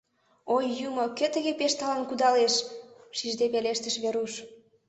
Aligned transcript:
—Ой, 0.55 0.65
юмо, 0.87 1.05
кӧ 1.17 1.25
тыге 1.33 1.51
пеш 1.59 1.73
талын 1.79 2.03
кудалеш!— 2.07 2.55
шижде 3.17 3.45
пелештыш 3.53 3.95
Веруш. 4.03 4.33